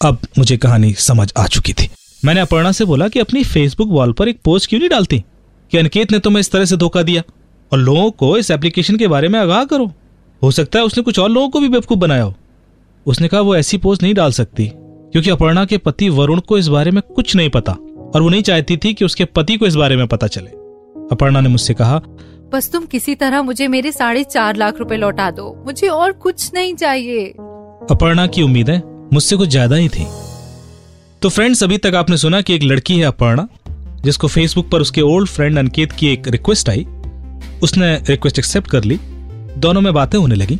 अब 0.00 0.18
मुझे 0.38 0.56
कहानी 0.56 0.92
समझ 0.98 1.32
आ 1.38 1.46
चुकी 1.46 1.72
थी। 1.72 1.88
मैंने 2.24 2.40
अपर्णा 2.40 2.72
से 2.72 2.84
बोला 2.84 3.08
कि 3.08 3.20
अपनी 3.20 3.44
फेसबुक 3.44 3.88
वॉल 3.88 4.12
पर 4.12 4.28
एक 4.28 4.38
पोस्ट 4.44 4.68
क्यों 4.68 4.78
नहीं 4.80 4.90
डालती? 4.90 5.24
कि 5.72 5.78
अनिकेत 5.78 6.12
ने 6.12 6.18
तुम्हें 6.18 6.40
इस 6.40 6.50
तरह 6.50 6.64
से 6.64 6.76
धोखा 6.76 7.02
दिया। 7.02 7.22
और 7.72 7.78
लोगों 7.78 8.10
को 8.10 8.36
इस 8.38 8.50
एप्लीकेशन 8.50 8.96
के 8.96 9.08
बारे 9.08 9.28
में 9.28 9.38
आगाह 9.40 9.64
करो। 9.64 9.92
हो 10.42 10.50
सकता 10.50 10.78
है 10.78 10.84
उसने 10.84 11.02
कुछ 11.02 11.18
और 11.18 11.30
लोगों 11.30 11.48
को 11.48 11.60
भी 11.60 11.68
बेवकूफ़ 11.68 11.98
बनाया 11.98 12.22
हो। 12.22 12.34
उसने 13.06 13.28
कहा 13.28 13.40
वो 13.40 13.56
ऐसी 13.56 13.78
पोस्ट 13.78 14.02
नहीं 14.02 14.14
डाल 14.14 14.32
सकती 14.32 14.66
क्योंकि 14.66 15.30
अपर्णा 15.30 15.64
के 15.64 15.78
पति 15.78 16.08
वरुण 16.08 16.40
को 16.40 16.58
इस 16.58 16.68
बारे 16.68 16.90
में 16.90 17.02
कुछ 17.14 17.36
नहीं 17.36 17.50
पता 17.50 17.72
और 18.14 18.22
वो 18.22 18.28
नहीं 18.28 18.42
चाहती 18.42 18.76
थी 18.76 18.94
कि 18.94 19.04
उसके 19.04 19.24
पति 19.24 19.56
को 19.56 19.66
इस 19.66 19.74
बारे 19.74 19.96
में 19.96 20.06
पता 20.06 20.26
चले। 20.26 20.50
अपर्णा 21.12 21.40
ने 21.40 21.48
मुझसे 21.48 21.74
कहा 21.74 22.02
बस 22.52 22.70
तुम 22.72 22.84
किसी 22.84 23.14
तरह 23.14 23.42
मुझे 23.42 23.68
मेरे 23.68 23.92
साढ़े 23.92 24.24
चार 24.24 24.56
लाख 24.56 24.78
रुपए 24.78 24.96
लौटा 24.96 25.30
दो। 25.30 25.62
मुझे 25.66 25.88
और 25.88 26.12
कुछ 26.12 26.50
नहीं 26.54 26.74
चाहिए। 26.74 27.26
अपर्णा 27.90 28.26
की 28.26 28.42
उम्मीदें 28.42 28.78
मुझसे 29.12 29.36
कुछ 29.36 29.48
ज़्यादा 29.48 29.76
ही 29.76 29.88
थी। 29.88 30.06
तो 31.24 31.28
फ्रेंड्स 31.28 31.62
अभी 31.62 31.78
तक 31.78 31.94
आपने 31.94 32.16
सुना 32.16 32.40
कि 32.40 32.54
एक 32.54 32.62
लड़की 32.62 32.98
है 32.98 33.04
अपर्णा, 33.04 33.48
जिसको 34.02 34.28
फेसबुक 34.28 34.70
पर 34.70 34.80
उसके 34.80 35.00
ओल्ड 35.00 35.28
फ्रेंड 35.28 35.58
अंकित 35.58 35.92
की 35.92 36.08
एक 36.08 36.28
रिक्वेस्ट 36.28 36.68
आई। 36.68 36.84
उसने 37.62 37.96
रिक्वेस्ट 38.08 38.38
एक्सेप्ट 38.38 38.70
कर 38.70 38.84
ली। 38.84 38.98
दोनों 39.56 39.80
में 39.80 39.94
बातें 39.94 40.18
होने 40.18 40.34
लगी। 40.34 40.54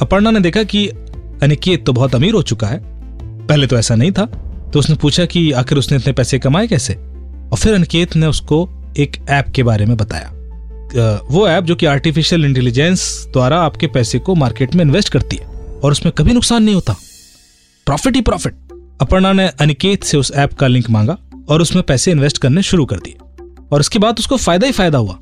अपर्णा 0.00 0.30
ने 0.30 0.40
देखा 0.40 0.62
कि 0.62 0.88
अनिकेत 1.42 1.86
तो 1.86 1.92
बहुत 1.92 2.14
अमीर 2.14 2.34
हो 2.34 2.42
चुका 2.42 2.66
है। 2.66 2.80
पहले 3.46 3.66
तो 3.66 3.78
ऐसा 3.78 3.94
नहीं 3.94 4.12
था। 4.12 4.26
तो 4.72 4.78
उसने 4.78 4.96
पूछा 4.96 5.24
कि 5.24 5.52
आखिर 5.52 5.78
उसने 5.78 5.98
इतने 5.98 6.12
पैसे 6.12 6.38
कमाए 6.38 6.66
कैसे? 6.66 6.94
और 6.94 7.56
फिर 7.56 7.74
अनिकेत 7.74 8.16
ने 8.16 8.26
उसको 8.26 8.70
एक 8.98 9.16
ऐप 9.30 9.48
के 9.48 9.62
बारे 9.62 9.86
में 9.86 9.96
बताया। 9.96 10.32
वो 11.30 11.48
ऐप 11.48 11.64
जो 11.64 11.74
कि 11.74 11.86
आर्टिफिशियल 11.86 12.44
इंटेलिजेंस 12.44 13.26
द्वारा 13.32 13.60
आपके 13.60 13.86
पैसे 13.86 14.18
को 14.18 14.34
मार्केट 14.34 14.74
में 14.74 14.84
इन्वेस्ट 14.84 15.08
करती 15.08 15.36
है। 15.36 15.46
और 15.84 15.92
उसमें 15.92 16.12
कभी 16.18 16.32
नुकसान 16.32 16.62
नहीं 16.62 16.74
होता। 16.74 16.96
प्रॉफिट 17.86 18.14
ही 18.14 18.20
प्रॉफिट 18.20 18.54
अपर्णा 19.00 19.32
ने 19.32 19.48
अनिकेत 19.48 20.04
से 20.04 20.16
उस 20.16 20.32
ऐप 20.34 20.52
का 20.52 20.66
लिंक 20.66 20.90
मांगा 20.90 21.18
और 21.48 21.62
उसमें 21.62 21.84
पैसे 21.84 22.10
इन्वेस्ट 22.10 22.38
करने 22.38 22.62
शुरू 22.62 22.84
कर 22.84 22.96
दिए। 22.96 23.16
और 23.72 23.80
उसके 23.80 23.98
बाद 23.98 24.18
उसको 24.18 24.36
फ़ायदा 24.36 24.66
ही 24.66 24.72
फ़ायदा 24.72 24.98
हुआ। 24.98 25.18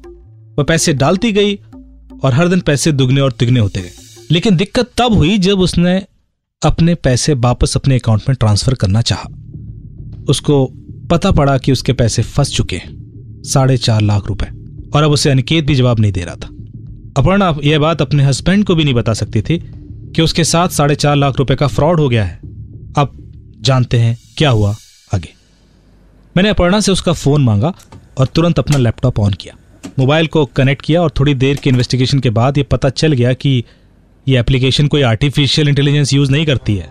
वह 0.59 0.65
पैसे 0.65 0.93
डालती 0.93 1.33
गई 1.33 1.55
और 2.25 2.35
हर 2.35 2.49
दिन 2.49 2.61
पैसे 2.61 2.93
दुगने 2.93 3.21
और 3.21 3.33
तिगने 3.33 3.61
होते 3.61 3.81
गए। 3.81 3.91
लेकिन 4.31 4.57
दिक्कत 4.57 4.91
तब 4.97 5.13
हुई 5.13 5.39
जब 5.39 5.59
उसने 5.59 6.03
अपने 6.63 6.95
पैसे 6.95 7.35
वापस 7.35 7.77
अपने 7.77 7.95
अकाउंट 7.95 8.23
में 8.29 8.37
ट्रांसफ़र 8.41 8.75
करना 8.75 9.03
चाहा। 9.03 9.29
उसको 10.29 10.73
पता 11.11 11.31
पड़ा 11.31 11.59
कि 11.59 11.73
उसके 11.73 11.93
पैसे 11.93 12.23
फंस 12.23 12.53
चुके 12.53 12.77
हैं, 12.77 13.13
साढ़े 13.47 13.77
चार 13.77 14.01
लाख 14.01 14.27
रुपए। 14.27 14.47
और 14.95 15.03
अब 15.03 15.11
उसे 15.11 15.31
अनिकेत 15.31 15.65
भी 15.65 15.75
जवाब 15.75 16.01
नहीं 16.01 16.13
दे 16.13 16.21
रहा 16.21 16.35
था। 16.35 16.49
अपर्णा, 17.17 17.57
यह 17.65 17.79
बात 17.79 18.03
अपने 18.03 18.25
हस्बैंड 18.25 18.65
को 18.65 18.75
भी 18.75 18.85
नहीं 18.85 18.95
बता 18.95 19.13
सकती 19.13 19.41
थी 19.41 19.59
कि 20.17 20.23
उसके 20.23 20.45
साथ 20.45 20.69
साढ़े 20.69 20.95
चार 20.95 21.17
लाख 21.17 21.39
रुपए 21.39 21.55
का 21.55 21.67
फ्रॉड 21.67 22.01
हो 22.01 22.09
गया 22.09 22.25
है। 22.25 22.48
जानते 23.61 23.99
हैं 23.99 24.17
क्या 24.37 24.51
हुआ 24.51 24.75
आगे। 25.15 25.33
मैंने 26.37 26.49
अपर्णा 26.49 26.81
से 26.81 26.93
उसका 26.93 27.13
फ़ोन 27.13 27.45
मांगा 27.45 27.73
और 28.19 28.27
तुरंत 28.27 28.59
अपना 28.59 28.77
लैपटॉप 28.77 29.19
ऑन 29.21 29.33
किया। 29.33 29.55
मोबाइल 29.99 30.27
को 30.27 30.45
कनेक्ट 30.47 30.83
किया 30.83 31.03
और 31.03 31.11
थोड़ी 31.11 31.35
देर 31.35 31.57
के 31.57 31.71
इन्वेस्टिगेशन 31.71 32.19
के 32.19 32.31
बाद 32.31 32.59
ये 32.59 32.65
पता 32.65 32.89
चल 32.91 33.13
गया 33.13 33.33
कि 33.33 33.65
ये 34.29 34.39
एप्लीकेशन 34.39 34.87
कोई 34.87 35.03
आर्टिफिशियल 35.03 35.69
इंटेलिजेंस 35.69 36.13
यूज़ 36.13 36.31
नहीं 36.31 36.47
करती 36.47 36.77
है, 36.77 36.89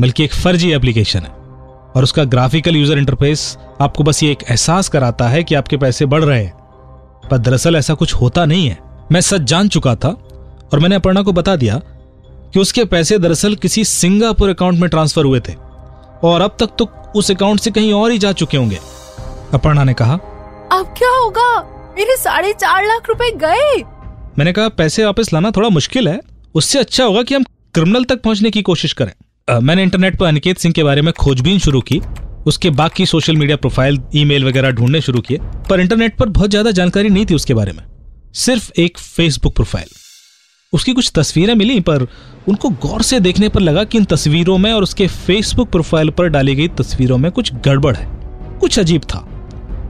बल्कि 0.00 0.24
एक 0.24 0.34
फर्जी 0.34 0.70
एप्लीकेशन 0.72 1.20
है। 1.20 1.30
और 1.96 2.02
उसका 2.02 2.24
ग्राफिकल 2.24 2.76
यूज़र 2.76 2.98
इंटरफेस 2.98 3.56
आपको 3.80 4.04
बस 4.04 4.22
ये 4.22 4.30
एक 4.32 4.42
एहसास 4.50 4.88
कराता 4.88 5.28
है 5.28 5.42
कि 5.44 5.54
आपके 5.54 5.76
पैसे 5.76 6.06
बढ़ 6.06 6.24
रहे 6.24 6.42
हैं। 6.44 6.52
पर 7.30 7.38
दरअसल 7.38 7.76
ऐसा 7.76 7.94
कुछ 7.94 8.14
होता 8.14 8.44
नहीं 8.44 8.68
है। 8.68 8.78
मैं 9.12 9.20
सच 9.20 9.40
जान 9.40 9.68
चुका 9.68 9.94
था 9.94 10.08
और 10.72 10.78
मैंने 10.80 10.94
अपर्णा 10.94 11.22
को 11.22 11.32
बता 11.32 11.56
दिया 11.56 11.80
कि 12.54 12.60
उसके 12.60 12.84
पैसे 12.84 13.18
दरअसल 13.18 13.54
किसी 13.54 13.84
सिंगापुर 13.84 14.48
अकाउंट 14.48 14.78
में 14.78 14.88
ट्रांसफ़र 14.90 15.24
हुए 15.24 15.40
थे। 15.40 15.52
और 16.24 16.40
अब 16.40 16.56
तक 16.60 16.76
तो 16.78 16.88
उस 17.16 17.30
अकाउंट 17.30 17.60
से 17.60 17.70
कहीं 17.70 17.92
और 17.92 18.10
ही 18.10 18.18
जा 18.18 18.32
चुके 18.32 18.56
होंगे। 18.56 18.78
अपर्णा 19.54 19.84
ने 19.84 19.94
कहा 19.94 20.14
अब 20.72 20.94
क्या 20.98 21.10
होगा? 21.10 21.50
मेरे 21.96 22.16
साढ़े 22.16 22.52
चार 22.52 22.84
लाख 22.84 23.08
रुपए 23.08 23.30
गए। 23.38 23.82
मैंने 24.38 24.52
कहा 24.52 24.68
पैसे 24.68 25.04
वापस 25.04 25.32
लाना 25.32 25.50
थोड़ा 25.50 25.68
मुश्किल 25.68 26.08
है। 26.08 26.20
उससे 26.54 26.78
अच्छा 26.78 27.04
होगा 27.04 27.22
कि 27.22 27.34
हम 27.34 27.44
क्रिमिनल 27.74 28.04
तक 28.04 28.22
पहुँचने 28.22 28.50
की 28.50 28.62
कोशिश 28.62 28.92
करें। 28.92 29.12
आ, 29.48 29.58
मैंने 29.60 29.82
इंटरनेट 29.82 30.18
पर 30.18 30.26
अनिकेत 30.26 30.58
सिंह 30.58 30.74
के 30.74 30.82
बारे 30.84 31.02
में 31.02 31.12
खोजबीन 31.12 31.58
शुरू 31.58 31.80
की। 31.80 32.00
उसके 32.46 32.70
बाकी 32.72 33.06
सोशल 33.06 33.36
मीडिया 33.36 33.56
प्रोफ़ाइल 33.56 34.00
ईमेल 34.14 34.44
वगैरह 34.44 34.70
ढूँढने 34.70 35.00
शुरू 35.00 35.20
किए। 35.20 35.38
पर 35.70 35.80
इंटरनेट 35.80 36.16
पर 36.18 36.28
बहुत 36.28 36.50
ज़्यादा 36.50 36.70
जानकारी 36.70 37.08
नहीं 37.08 37.26
थी 37.26 37.34
उसके 37.34 37.54
बारे 37.54 37.72
में। 37.72 37.82
सिर्फ़ 38.36 38.70
एक 38.80 38.98
फेसबुक 38.98 39.54
प्रोफ़ाइल 39.54 39.88
उसकी 40.74 40.92
कुछ 40.92 41.12
तस्वीरें 41.14 41.54
मिली, 41.54 41.80
पर 41.80 42.02
उनको 42.48 42.68
गौर 42.68 43.02
से 43.02 43.20
देखने 43.20 43.48
पर 43.48 43.60
लगा 43.60 43.84
कि 43.84 43.98
इन 43.98 44.04
तस्वीरों 44.04 44.58
में 44.58 44.72
और 44.72 44.82
उसके 44.82 45.06
फेसबुक 45.06 45.70
प्रोफ़ाइल 45.70 46.10
पर 46.10 46.28
डाली 46.28 46.54
गई 46.54 46.68
तस्वीरों 46.68 47.18
में 47.18 47.32
कुछ 47.32 47.54
गड़बड़ 47.54 47.96
है। 47.96 48.06
कुछ 48.58 48.78
अजीब 48.78 49.02
था। 49.02 49.28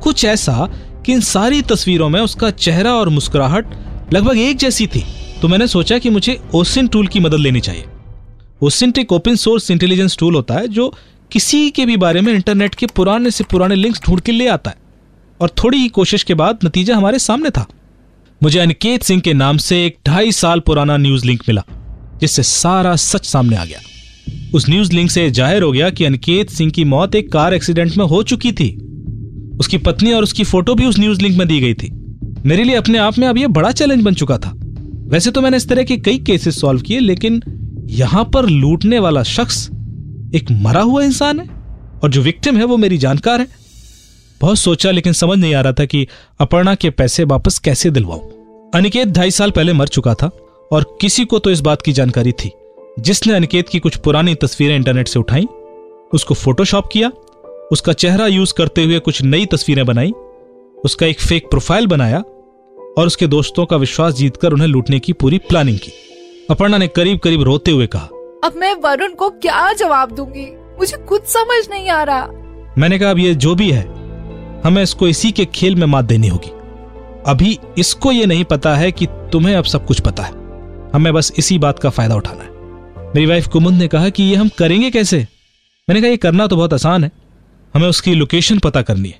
कुछ 0.02 0.24
ऐसा 0.24 0.68
कि 1.06 1.12
इन 1.12 1.20
सारी 1.20 1.62
तस्वीरों 1.62 2.08
में 2.08 2.20
उसका 2.20 2.50
चेहरा 2.50 2.94
और 2.94 3.08
मुस्कुराहट 3.08 3.66
लगभग 4.12 4.38
एक 4.38 4.56
जैसी 4.56 4.86
थी। 4.86 5.04
तो 5.42 5.48
मैंने 5.48 5.66
सोचा 5.66 5.98
कि 5.98 6.10
मुझे 6.10 6.40
ओसिन 6.54 6.86
टूल 6.86 7.06
की 7.06 7.20
मदद 7.20 7.38
लेनी 7.38 7.60
चाहिए। 7.60 7.84
ओसिन 8.62 8.92
एक 8.98 9.12
ओपन 9.12 9.36
सोर्स 9.36 9.70
इंटेलिजेंस 9.70 10.16
टूल 10.18 10.34
होता 10.34 10.54
है, 10.54 10.68
जो 10.68 10.94
किसी 11.32 11.70
के 11.70 11.86
भी 11.86 11.96
बारे 11.96 12.20
में 12.20 12.32
इंटरनेट 12.32 12.74
के 12.74 12.86
पुराने 12.86 13.30
से 13.30 13.44
पुराने 13.44 13.74
लिंक्स 13.74 14.00
ढूंढ 14.06 14.20
के 14.20 14.32
ले 14.32 14.48
आता 14.48 14.70
है। 14.70 14.76
और 15.40 15.50
थोड़ी 15.64 15.78
ही 15.78 15.88
कोशिश 15.88 16.22
के 16.22 16.34
बाद 16.34 16.58
नतीजा 16.64 16.96
हमारे 16.96 17.18
सामने 17.18 17.50
था। 17.50 17.66
मुझे 18.40 18.58
अनिकेत 18.58 19.02
सिंह 19.02 19.20
के 19.20 19.32
नाम 19.34 19.56
से 19.56 19.76
एक 19.84 19.96
ढाई 20.06 20.32
साल 20.32 20.60
पुराना 20.60 20.96
न्यूज़ 20.96 21.24
लिंक 21.26 21.42
मिला, 21.48 21.62
जिससे 22.20 22.42
सारा 22.42 22.94
सच 22.96 23.26
सामने 23.26 23.56
आ 23.56 23.64
गया। 23.64 23.78
उस 24.54 24.68
न्यूज़ 24.68 24.92
लिंक 24.92 25.10
से 25.10 25.30
ज़ाहिर 25.30 25.62
हो 25.62 25.70
गया 25.72 25.88
कि 25.90 26.04
अनिकेत 26.04 26.50
सिंह 26.50 26.70
की 26.70 26.84
मौत 26.84 27.14
एक 27.14 27.32
कार 27.32 27.54
एक्सीडेंट 27.54 27.96
में 27.96 28.04
हो 28.04 28.22
चुकी 28.22 28.52
थी। 28.52 28.68
उसकी 29.60 29.78
पत्नी 29.78 30.12
और 30.12 30.22
उसकी 30.22 30.44
फ़ोटो 30.44 30.74
भी 30.74 30.86
उस 30.86 30.98
न्यूज़ 30.98 31.20
लिंक 31.20 31.38
में 31.38 31.46
दी 31.48 31.60
गई 31.60 31.74
थी। 31.74 31.90
मेरे 32.46 32.64
लिए 32.64 32.76
अपने 32.76 32.98
आप 32.98 33.18
में 33.18 33.26
अब 33.28 33.38
यह 33.38 33.48
बड़ा 33.50 33.70
चैलेंज 33.72 34.02
बन 34.02 34.14
चुका 34.14 34.38
था। 34.38 34.52
वैसे 35.08 35.30
तो 35.30 35.40
मैंने 35.40 35.56
इस 35.56 35.68
तरह 35.68 35.82
के 35.82 35.96
कई 35.98 36.18
केसेस 36.20 36.60
सॉल्व 36.60 36.80
किए, 36.80 37.00
लेकिन 37.00 37.42
यहाँ 37.92 38.24
पर 38.24 38.48
लूटने 38.48 38.98
वाला 38.98 39.22
शख्स 39.22 39.68
एक 40.34 40.50
मरा 40.52 40.82
हुआ 40.82 41.02
इंसान 41.04 41.40
है, 41.40 41.48
और 42.02 42.10
जो 42.10 42.22
विक्टिम 42.22 42.56
है 42.56 42.64
वो 42.64 42.76
मेरी 42.76 42.98
जानकार 42.98 43.40
है। 43.40 43.46
बहुत 44.44 44.58
सोचा 44.58 44.90
लेकिन 44.90 45.12
समझ 45.12 45.38
नहीं 45.38 45.54
आ 45.54 45.60
रहा 45.60 45.72
था 45.72 45.84
कि 45.84 46.08
अपर्णा 46.38 46.74
के 46.74 46.90
पैसे 46.90 47.24
वापस 47.24 47.58
कैसे 47.58 47.90
दिलवाऊं। 47.90 48.20
अनिकेत 48.74 49.08
ढाई 49.08 49.30
साल 49.30 49.50
पहले 49.50 49.72
मर 49.72 49.88
चुका 49.88 50.14
था 50.14 50.30
और 50.72 50.98
किसी 51.00 51.24
को 51.24 51.38
तो 51.38 51.50
इस 51.50 51.60
बात 51.60 51.82
की 51.82 51.92
जानकारी 51.92 52.32
थी। 52.32 52.50
जिसने 52.98 53.34
अनिकेत 53.34 53.68
की 53.68 53.78
कुछ 53.78 53.96
पुरानी 53.96 54.34
तस्वीरें 54.34 54.76
इंटरनेट 54.76 55.08
से 55.08 55.18
उठाई 55.18 55.46
उसको 56.14 56.34
फोटोशॉप 56.34 56.88
किया 56.92 57.08
उसका 57.72 57.92
चेहरा 57.92 58.26
यूज़ 58.26 58.54
करते 58.58 58.84
हुए 58.84 58.98
कुछ 58.98 59.22
नई 59.22 59.46
तस्वीरें 59.46 59.86
बनाई 59.86 60.12
उसका 60.84 61.06
एक 61.06 61.20
फेक 61.20 61.48
प्रोफ़ाइल 61.50 61.86
बनाया 61.86 62.18
और 62.98 63.06
उसके 63.06 63.26
दोस्तों 63.26 63.66
का 63.66 63.76
विश्वास 63.76 64.14
जीतकर 64.14 64.52
उन्हें 64.52 64.68
लूटने 64.68 64.98
की 64.98 65.12
पूरी 65.12 65.38
प्लानिंग 65.38 65.78
की। 65.78 65.92
अपर्णा 66.50 66.78
ने 66.78 66.88
करीब 66.88 67.18
करीब 67.18 67.42
रोते 67.42 67.70
हुए 67.70 67.86
कहा 67.86 68.08
अब 68.44 68.52
मैं 68.56 68.74
वरुण 68.74 69.14
को 69.14 69.30
क्या 69.30 69.72
जवाब 69.72 70.12
दूँगी? 70.12 70.46
मुझे 70.78 70.96
कुछ 70.96 71.22
समझ 71.24 71.68
नहीं 71.70 71.88
आ 71.88 72.02
रहा। 72.02 72.28
मैंने 72.78 72.98
कहा 72.98 73.10
अब 73.10 73.18
ये 73.18 73.34
जो 73.34 73.54
भी 73.54 73.70
है 73.70 73.93
हमें 74.64 74.82
इसको 74.82 75.08
इसी 75.08 75.30
के 75.32 75.44
खेल 75.44 75.76
में 75.76 75.86
मात 75.86 76.04
देनी 76.04 76.28
होगी। 76.28 76.50
अभी 77.26 77.58
इसको 77.78 78.12
ये 78.12 78.26
नहीं 78.26 78.44
पता 78.44 78.76
है 78.76 78.92
कि 78.92 79.06
तुम्हें 79.06 79.54
अब 79.56 79.64
सब 79.64 79.86
कुछ 79.86 80.00
पता 80.00 80.22
है। 80.22 80.32
हमें 80.94 81.12
बस 81.12 81.32
इसी 81.38 81.58
बात 81.58 81.78
का 81.78 81.90
फ़ायदा 81.90 82.14
उठाना 82.14 82.42
है। 82.42 82.50
मेरी 83.14 83.26
वाइफ 83.26 83.46
कुमुद 83.46 83.74
ने 83.74 83.88
कहा 83.88 84.08
कि 84.08 84.22
ये 84.22 84.36
हम 84.36 84.48
करेंगे 84.48 84.90
कैसे? 84.90 85.18
मैंने 85.88 86.00
कहा 86.00 86.10
ये 86.10 86.16
करना 86.16 86.46
तो 86.46 86.56
बहुत 86.56 86.74
आसान 86.74 87.04
है। 87.04 87.10
हमें 87.74 87.88
उसकी 87.88 88.14
लोकेशन 88.14 88.58
पता 88.58 88.82
करनी 88.82 89.08
है। 89.08 89.18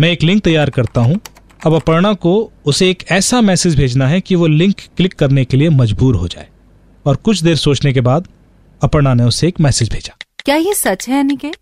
मैं 0.00 0.10
एक 0.10 0.22
लिंक 0.22 0.42
तैयार 0.42 0.70
करता 0.70 1.00
हूँ। 1.00 1.20
अब 1.66 1.74
अपर्णा 1.74 2.12
को 2.12 2.52
उसे 2.66 2.90
एक 2.90 3.04
ऐसा 3.10 3.40
मैसेज 3.40 3.76
भेजना 3.76 4.08
है 4.08 4.20
कि 4.20 4.34
वो 4.34 4.46
लिंक 4.46 4.76
क्लिक 4.96 5.14
करने 5.14 5.44
के 5.44 5.56
लिए 5.56 5.68
मजबूर 5.68 6.14
हो 6.14 6.28
जाए। 6.28 6.48
और 7.06 7.16
कुछ 7.16 7.42
देर 7.42 7.56
सोचने 7.56 7.92
के 7.92 8.00
बाद 8.00 8.28
अपर्णा 8.82 9.14
ने 9.14 9.24
उसे 9.24 9.48
एक 9.48 9.60
मैसेज 9.60 9.90
भेजा। 9.92 10.16
क्या 10.44 10.56
ये 10.56 10.74
सच 10.74 11.08
है 11.08 11.20
अनिकेत? 11.20 11.56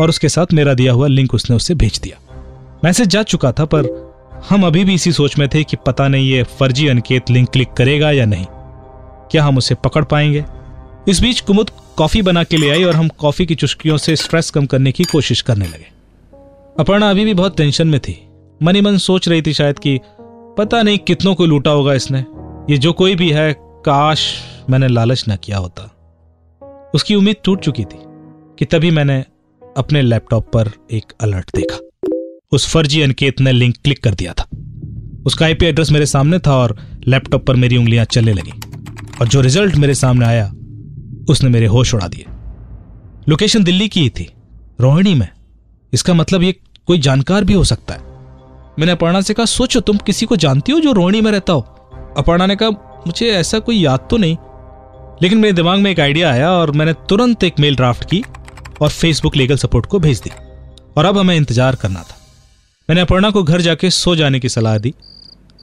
और 0.00 0.08
उसके 0.08 0.28
साथ 0.28 0.52
मेरा 0.52 0.74
दिया 0.74 0.92
हुआ 0.92 1.06
लिंक 1.06 1.34
उसने 1.34 1.56
उसे 1.56 1.74
भेज 1.74 2.00
दिया। 2.02 2.18
मैसेज 2.84 3.08
जा 3.08 3.22
चुका 3.22 3.52
था, 3.52 3.64
पर 3.64 4.12
हम 4.48 4.66
अभी 4.66 4.84
भी 4.84 4.94
इसी 4.94 5.12
सोच 5.12 5.38
में 5.38 5.48
थे 5.48 5.64
कि 5.64 5.76
पता 5.76 6.08
नहीं 6.08 6.30
ये 6.30 6.42
फर्जी 6.42 6.88
अनिकेत 6.88 7.30
लिंक 7.30 7.48
क्लिक 7.48 7.72
करेगा 7.72 8.10
या 8.10 8.24
नहीं। 8.24 8.46
क्या 9.30 9.44
हम 9.44 9.58
उसे 9.58 9.74
पकड़ 9.74 10.04
पाएँगे? 10.04 10.44
इस 11.08 11.20
बीच 11.20 11.40
कुमुद 11.40 11.70
कॉफ़ी 11.96 12.22
बना 12.22 12.44
के 12.44 12.56
ले 12.56 12.70
आई 12.70 12.84
और 12.84 12.94
हम 12.94 13.08
कॉफ़ी 13.08 13.46
की 13.46 13.54
चुस्कियों 13.54 13.96
से 13.96 14.16
स्ट्रेस 14.16 14.50
कम 14.50 14.66
करने 14.66 14.92
की 14.92 15.04
कोशिश 15.04 15.40
करने 15.40 15.64
लगे। 15.64 15.86
अपर्णा 16.80 17.10
अभी 17.10 17.24
भी 17.24 17.34
बहुत 17.34 17.56
टेंशन 17.56 17.88
में 17.88 18.00
थी। 18.00 18.28
मनी 18.62 18.80
मन 18.80 18.96
सोच 18.96 19.28
रही 19.28 19.42
थी 19.42 19.52
शायद 19.52 19.78
कि 19.78 20.00
पता 20.58 20.82
नहीं 20.82 20.98
कितनों 20.98 21.34
को 21.34 21.46
लूटा 21.46 21.70
होगा 21.70 21.94
इसने। 21.94 22.24
ये 22.70 22.78
जो 22.78 22.92
कोई 22.92 23.14
भी 23.14 23.30
है, 23.30 23.54
काश 23.58 24.34
मैंने 24.70 24.88
लालच 24.88 25.24
न 25.28 25.36
किया 25.36 25.58
होता। 25.58 25.90
उसकी 26.94 27.14
उम्मीद 27.14 27.36
टूट 27.44 27.60
चुकी 27.60 27.84
थी 27.84 27.98
कि 28.58 28.64
तभी 28.64 28.90
मैंने 28.90 29.24
अपने 29.76 30.02
लैपटॉप 30.02 30.52
पर 30.52 30.70
एक 30.90 31.12
अलर्ट 31.20 31.50
देखा। 31.56 31.78
उस 32.52 32.68
फर्जी 32.68 33.00
अनकेत 33.02 33.40
ने 33.40 33.52
लिंक 33.52 33.76
क्लिक 33.84 34.02
कर 34.04 34.14
दिया 34.14 34.32
था। 34.32 34.44
उसका 35.26 35.46
आईपी 35.46 35.66
एड्रेस 35.66 35.90
मेरे 35.90 36.06
सामने 36.06 36.38
था 36.38 36.56
और 36.56 36.76
लैपटॉप 37.08 37.46
पर 37.46 37.56
मेरी 37.56 37.76
उंगलियाँ 37.76 38.04
चलने 38.04 38.32
लगी। 38.32 38.52
और 39.20 39.28
जो 39.28 39.40
रिज़ल्ट 39.40 39.76
मेरे 39.76 39.94
सामने 39.94 40.26
आया, 40.26 40.46
उसने 41.30 41.50
मेरे 41.50 41.66
होश 41.66 41.94
उड़ा 41.94 42.08
दिए। 42.08 42.24
लोकेशन 43.28 43.64
दिल्ली 43.64 43.88
की 43.88 44.00
ही 44.00 44.10
थी, 44.10 44.28
रोहिणी 44.80 45.14
में। 45.14 45.28
इसका 45.92 46.14
मतलब 46.14 46.42
ये 46.42 46.54
कोई 46.86 46.98
जानकार 46.98 47.44
भी 47.44 47.52
हो 47.52 47.64
सकता 47.64 47.94
है। 47.94 48.00
मैंने 48.78 48.92
अपर्णा 48.92 49.20
से 49.20 49.34
कहा, 49.34 49.46
सोचो, 49.46 49.80
तुम 49.80 49.96
किसी 49.96 50.26
को 50.26 50.36
जानती 50.36 50.72
हो 50.72 50.80
जो 50.80 50.92
रोहिणी 50.92 51.20
में 51.20 51.30
रहता 51.32 51.52
हो? 51.52 51.60
अपर्णा 52.18 52.46
ने 52.46 52.56
कहा, 52.56 52.70
मुझे 53.06 53.30
ऐसा 53.30 53.58
कोई 53.58 53.76
याद 53.76 54.08
तो 54.10 54.16
नहीं। 54.16 54.36
लेकिन 55.22 55.38
मेरे 55.38 55.52
दिमाग 55.52 55.78
में 55.78 55.90
एक 55.90 56.00
आइडिया 56.00 56.30
आया 56.30 56.50
और 56.50 56.70
मैंने 56.70 56.92
तुरंत 57.08 57.44
एक 57.44 57.60
मेल 57.60 57.76
ड्राफ्ट 57.76 58.04
की 58.04 58.24
और 58.80 58.90
फेसबुक 58.90 59.36
लीगल 59.36 59.56
सपोर्ट 59.56 59.86
को 59.86 59.98
भेज 59.98 60.20
दी। 60.20 60.30
और 60.96 61.04
अब 61.04 61.18
हमें 61.18 61.36
इंतज़ार 61.36 61.74
करना 61.74 62.02
था। 62.02 62.16
मैंने 62.88 63.00
अपर्णा 63.00 63.30
को 63.30 63.42
घर 63.42 63.60
जाके 63.60 63.90
सो 63.90 64.14
जाने 64.16 64.38
की 64.40 64.48
सलाह 64.48 64.76
दी 64.78 64.92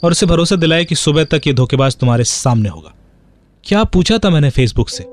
और 0.03 0.11
उसे 0.11 0.25
भरोसा 0.25 0.55
दिलाया 0.55 0.83
कि 0.83 0.95
सुबह 0.95 1.23
तक 1.23 1.41
ये 1.47 1.53
धोखेबाज 1.53 1.95
तुम्हारे 1.95 2.23
सामने 2.23 2.69
होगा। 2.69 2.93
क्या 3.63 3.83
पूछा 3.83 4.17
था 4.17 4.29
मैंने 4.29 4.49
फेसबुक 4.49 4.89
से? 4.89 5.03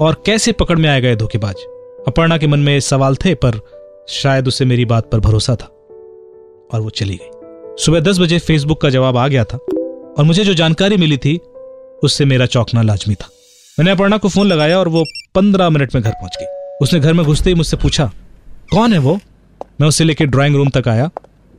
और 0.00 0.22
कैसे 0.26 0.52
पकड़ 0.52 0.78
में 0.78 0.88
आएगा 0.88 1.08
ये 1.08 1.16
धोखेबाज? 1.16 1.54
अपर्णा 2.08 2.38
के 2.38 2.46
मन 2.46 2.58
में 2.58 2.78
सवाल 2.80 3.16
थे, 3.16 3.34
पर 3.34 3.60
शायद 4.08 4.48
उसे 4.48 4.64
मेरी 4.64 4.84
बात 4.84 5.10
पर 5.10 5.20
भरोसा 5.20 5.56
था 5.56 5.66
और 6.72 6.80
वो 6.80 6.90
चली 6.90 7.18
गई। 7.22 7.84
सुबह 7.84 8.00
दस 8.00 8.18
बजे 8.18 8.38
फेसबुक 8.38 8.80
का 8.80 8.90
जवाब 8.90 9.16
आ 9.16 9.26
गया 9.28 9.44
था 9.44 9.58
और 9.58 10.24
मुझे 10.24 10.44
जो 10.44 10.54
जानकारी 10.54 10.96
मिली 10.96 11.16
थी, 11.16 11.36
उससे 12.02 12.24
मेरा 12.24 12.46
चौंकना 12.46 12.82
लाजमी 12.82 13.14
था। 13.14 13.28
मैंने 13.78 13.90
अपर्णा 13.90 14.18
को 14.18 14.28
फ़ोन 14.28 14.46
लगाया 14.46 14.78
और 14.78 14.88
वो 14.88 15.04
पंद्रह 15.34 15.70
मिनट 15.70 15.94
में 15.94 16.02
घर 16.04 16.10
पहुँच 16.10 16.36
गई। 16.40 16.46
उसने 16.82 17.00
घर 17.00 17.12
में 17.12 17.24
घुसते 17.26 17.50
ही 17.50 17.54
मुझसे 17.54 17.76
पूछा, 17.76 18.10
कौन 18.70 18.92
है 18.92 18.98
वो? 18.98 19.18
मैं 19.80 19.88
उसे 19.88 20.04
लेकर 20.04 20.24
ड्राइंग 20.24 20.56
रूम 20.56 20.68
तक 20.70 20.88
आया 20.88 21.10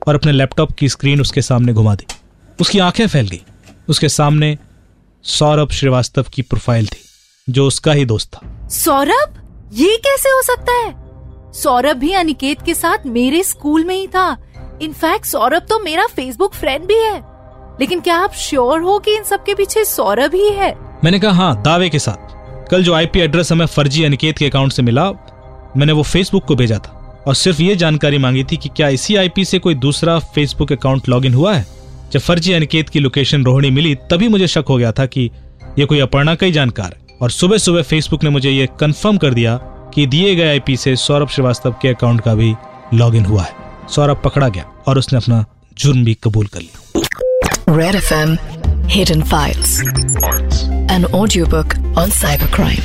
और 0.07 0.15
अपने 0.15 0.31
लैपटॉप 0.31 0.71
की 0.71 0.89
स्क्रीन 0.89 1.21
उसके 1.21 1.41
सामने 1.41 1.73
घुमा 1.73 1.95
दी। 1.95 2.05
उसकी 2.61 2.79
आँखें 2.79 3.07
फैल 3.07 3.27
गई। 3.27 3.41
उसके 3.89 4.09
सामने 4.09 4.57
सौरभ 5.23 5.71
श्रीवास्तव 5.71 6.25
की 6.33 6.41
प्रोफ़ाइल 6.41 6.87
थी 6.87 7.01
जो 7.49 7.67
उसका 7.67 7.91
ही 7.91 8.05
दोस्त 8.05 8.33
था। 8.33 8.67
सौरभ? 8.67 9.43
ये 9.73 9.97
कैसे 9.97 10.29
हो 10.29 10.41
सकता 10.41 10.73
है? 10.73 11.07
सौरभ 11.53 11.97
भी 11.97 12.13
अनिकेत 12.13 12.61
के 12.61 12.75
साथ 12.75 13.05
मेरे 13.05 13.43
स्कूल 13.43 13.83
में 13.83 13.95
ही 13.95 14.07
था। 14.07 14.37
इनफैक्ट 14.81 15.25
सौरभ 15.25 15.61
तो 15.61 15.79
मेरा 15.79 16.05
फेसबुक 16.07 16.53
फ्रेंड 16.53 16.85
भी 16.85 16.95
है। 16.95 17.17
लेकिन 17.79 17.99
क्या 17.99 18.17
आप 18.17 18.33
श्योर 18.33 18.81
हो 18.81 18.99
कि 18.99 19.15
इन 19.15 19.23
सब 19.23 19.43
के 19.43 19.55
पीछे 19.55 19.85
सौरभ 19.85 20.35
ही 20.35 20.49
है? 20.49 20.75
मैंने 21.03 21.19
कहा 21.19 21.31
हाँ 21.31 21.61
दावे 21.61 21.89
के 21.89 21.99
साथ। 21.99 22.69
कल 22.69 22.83
जो 22.83 22.93
आईपी 22.93 23.19
एड्रेस 23.19 23.51
हमें 23.51 23.65
फर्जी 23.65 24.03
अनिकेत 24.03 24.37
के 24.37 24.45
अकाउंट 24.45 24.71
से 24.71 24.81
मिला 24.81 25.11
मैंने 25.77 25.93
वो 25.93 26.03
फेसबुक 26.03 26.45
को 26.45 26.55
भेजा 26.55 26.77
था। 26.77 26.96
और 27.27 27.35
सिर्फ़ 27.35 27.61
ये 27.61 27.75
जानकारी 27.75 28.17
मांगी 28.17 28.43
थी 28.43 28.57
कि 28.57 28.69
क्या 28.69 28.89
इसी 28.89 29.15
आईपी 29.15 29.45
से 29.45 29.59
कोई 29.59 29.75
दूसरा 29.75 30.19
फेसबुक 30.19 30.71
अकाउंट 30.71 31.09
लॉगिन 31.09 31.33
हुआ 31.33 31.55
है? 31.55 31.67
जब 32.13 32.19
फर्जी 32.19 32.53
अनिकेत 32.53 32.89
की 32.89 32.99
लोकेशन 32.99 33.43
रोहिणी 33.43 33.69
मिली 33.69 33.95
तभी 33.95 34.27
मुझे 34.27 34.47
शक 34.47 34.65
हो 34.69 34.77
गया 34.77 34.91
था 34.91 35.05
कि 35.05 35.31
ये 35.79 35.85
कोई 35.85 35.99
अपर्णा 35.99 36.35
का 36.35 36.45
ही 36.45 36.51
जानकार 36.51 36.85
है। 36.85 37.17
और 37.21 37.31
सुबह 37.31 37.57
सुबह 37.57 37.81
फेसबुक 37.81 38.23
ने 38.23 38.29
मुझे 38.29 38.51
ये 38.51 38.69
कंफर्म 38.79 39.17
कर 39.17 39.33
दिया 39.33 39.57
कि 39.93 40.05
दिए 40.05 40.35
गए 40.35 40.49
आईपी 40.49 40.77
से 40.77 40.95
सौरभ 40.95 41.27
श्रीवास्तव 41.27 41.71
के 41.71 41.87
अकाउंट 41.87 42.21
का 42.21 42.35
भी 42.35 42.55
लॉगिन 42.93 43.25
हुआ 43.25 43.43
है। 43.43 43.51
सौरभ 43.89 44.21
पकड़ा 44.25 44.47
गया 44.47 44.65
और 44.87 44.97
उसने 44.97 45.17
अपना 45.17 45.45
जुर्म 45.77 46.05
भी 46.05 46.13
कबूल 46.23 46.47
कर 46.47 46.59
लिया। 46.59 47.01
Red 47.77 47.95
FM 48.03 48.37
Hidden 48.95 49.23
Files. 49.33 49.83
An 50.91 51.03
audiobook 51.15 51.97
on 51.97 52.23
cybercrime. 52.23 52.81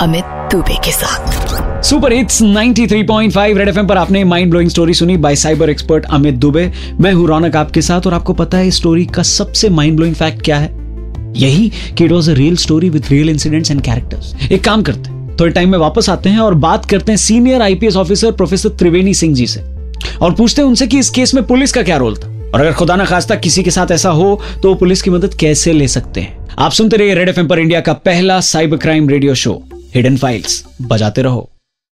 Amit 0.00 0.24
Dubey 0.52 0.74
के 0.84 0.92
साथ। 0.92 1.82
सुपर 1.82 2.12
हिट्स 2.12 2.40
93.5 2.42 3.56
रेड 3.58 3.68
एफएम 3.68 3.86
पर 3.86 3.98
आपने 3.98 4.24
माइंड 4.24 4.50
ब्लोइंग 4.50 4.70
स्टोरी 4.70 4.94
सुनी 4.94 5.16
by 5.16 5.36
cyber 5.36 5.70
expert 5.70 6.04
Amit 6.04 6.34
Dubey. 6.34 6.72
मैं 7.00 7.12
हूँ 7.12 7.26
रौनक 7.28 7.56
आपके 7.56 7.82
साथ 7.82 8.06
और 8.06 8.14
आपको 8.14 8.32
पता 8.32 8.58
है 8.58 8.68
इस 8.68 8.76
स्टोरी 8.76 9.04
का 9.06 9.22
सबसे 9.22 9.68
माइंड 9.68 9.96
ब्लोइंग 9.96 10.14
फैक्ट 10.14 10.42
क्या 10.42 10.58
है? 10.58 10.70
यही 11.36 11.72
कि 11.98 12.04
it 12.04 12.12
was 12.12 12.30
a 12.30 12.34
real 12.34 12.56
story 12.56 12.90
with 12.90 13.06
real 13.10 13.28
incidents 13.28 13.70
and 13.70 13.80
characters 13.80 14.34
एक 14.52 14.64
काम 14.64 14.82
करते 14.82 15.10
हैं, 15.10 15.36
थोड़े 15.40 15.52
टाइम 15.52 15.70
में 15.70 15.78
वापस 15.78 16.10
आते 16.10 16.28
हैं 16.28 16.38
और 16.38 16.54
बात 16.54 16.84
करते 16.84 17.12
हैं 17.12 17.16
senior 17.16 17.62
IPS 17.62 17.96
officer 17.96 18.32
professor 18.32 18.68
Triveni 18.68 19.14
Singh 19.14 19.34
ji 19.34 19.46
से। 19.46 19.60
और 20.22 20.34
पूछते 20.34 20.62
हैं 20.62 20.68
उनसे 20.68 20.86
कि 20.86 20.98
इस 20.98 21.10
केस 21.10 21.34
में 21.34 21.46
पुलिस 21.46 21.72
का 21.72 21.82
क्या 21.82 21.96
रोल 21.96 22.16
था? 22.16 22.28
और 22.54 22.60
अगर 22.60 22.72
खुदा 22.72 22.96
ना 22.96 23.04
खास्ता 23.04 23.34
किसी 23.34 23.62
के 23.62 23.70
साथ 23.70 23.90
ऐसा 23.90 24.10
हो 24.10 24.40
तो 24.62 24.68
वो 24.68 24.74
पुलिस 24.74 25.02
की 25.02 25.10
मदद 25.10 25.34
कैसे 25.34 25.72
ले 25.72 25.88
सकते 25.88 26.20
हैं? 26.20 26.36
आप 26.58 26.72
सुनते 26.72 26.96
रहिए 26.96 27.14
रेड 27.14 27.28
एफएम 27.28 27.48
पर 27.48 27.58
इंडिया 27.58 27.80
का 27.80 27.92
पहला 27.92 28.40
cyber 28.40 28.76
crime 28.76 29.08
radio 29.08 29.34
show 29.34 29.62
hidden 29.94 30.16
files 30.16 30.64
बजाते 30.82 31.22
रहो। 31.22 31.48